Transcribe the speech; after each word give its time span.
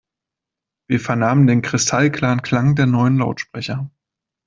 Wir 0.89 0.99
vernahmen 0.99 1.45
den 1.45 1.61
kristallklaren 1.61 2.41
Klang 2.41 2.73
der 2.75 2.87
neuen 2.87 3.19
Lautsprecher. 3.19 3.91